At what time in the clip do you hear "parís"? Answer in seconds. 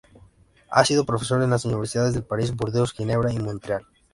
2.23-2.55